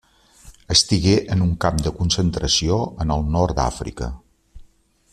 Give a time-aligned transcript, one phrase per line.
[0.75, 4.13] Estigué en un camp de concentració en el nord d’Àfrica.